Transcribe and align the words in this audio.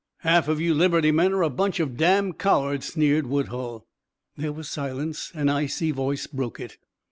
"Half 0.21 0.47
of 0.47 0.59
you 0.59 0.73
Liberty 0.73 1.11
men 1.11 1.31
are 1.31 1.43
a 1.43 1.49
bunch 1.51 1.79
of 1.79 1.95
damned 1.95 2.39
cowards!" 2.39 2.87
sneered 2.87 3.27
Woodhull. 3.27 3.85
There 4.35 4.51
was 4.51 4.67
silence. 4.67 5.31
An 5.35 5.47
icy 5.47 5.91
voice 5.91 6.25
broke 6.25 6.59
it. 6.59 6.79